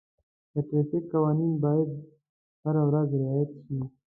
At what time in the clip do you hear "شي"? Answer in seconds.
3.65-3.79